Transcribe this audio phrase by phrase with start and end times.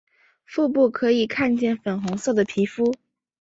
[0.45, 2.91] 腹部可以看见粉红色的皮肤。